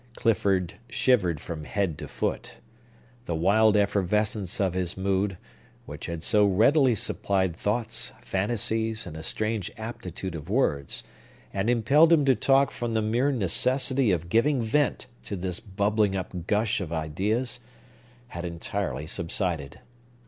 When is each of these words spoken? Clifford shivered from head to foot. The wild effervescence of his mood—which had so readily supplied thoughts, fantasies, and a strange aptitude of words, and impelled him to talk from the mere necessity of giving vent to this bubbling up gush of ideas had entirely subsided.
Clifford 0.15 0.73
shivered 0.89 1.39
from 1.39 1.63
head 1.63 1.95
to 1.99 2.07
foot. 2.07 2.55
The 3.25 3.35
wild 3.35 3.77
effervescence 3.77 4.59
of 4.59 4.73
his 4.73 4.97
mood—which 4.97 6.05
had 6.07 6.23
so 6.23 6.47
readily 6.47 6.95
supplied 6.95 7.55
thoughts, 7.55 8.11
fantasies, 8.19 9.05
and 9.05 9.15
a 9.15 9.21
strange 9.21 9.69
aptitude 9.77 10.33
of 10.33 10.49
words, 10.49 11.03
and 11.53 11.69
impelled 11.69 12.11
him 12.11 12.25
to 12.25 12.33
talk 12.33 12.71
from 12.71 12.95
the 12.95 13.03
mere 13.03 13.31
necessity 13.31 14.09
of 14.11 14.27
giving 14.29 14.59
vent 14.59 15.05
to 15.25 15.35
this 15.35 15.59
bubbling 15.59 16.15
up 16.15 16.47
gush 16.47 16.81
of 16.81 16.91
ideas 16.91 17.59
had 18.29 18.43
entirely 18.43 19.05
subsided. 19.05 19.81